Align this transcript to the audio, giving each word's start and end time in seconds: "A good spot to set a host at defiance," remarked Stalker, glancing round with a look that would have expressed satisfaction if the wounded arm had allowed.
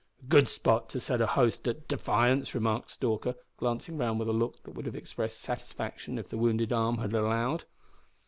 "A 0.19 0.25
good 0.25 0.47
spot 0.49 0.89
to 0.89 0.99
set 0.99 1.21
a 1.21 1.27
host 1.27 1.67
at 1.67 1.87
defiance," 1.87 2.55
remarked 2.55 2.89
Stalker, 2.89 3.35
glancing 3.57 3.99
round 3.99 4.17
with 4.17 4.29
a 4.29 4.33
look 4.33 4.63
that 4.63 4.71
would 4.73 4.87
have 4.87 4.95
expressed 4.95 5.39
satisfaction 5.39 6.17
if 6.17 6.27
the 6.29 6.39
wounded 6.39 6.73
arm 6.73 6.97
had 6.97 7.13
allowed. 7.13 7.65